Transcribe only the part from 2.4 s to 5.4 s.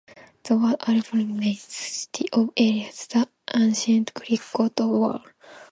Ares", the ancient Greek god of war.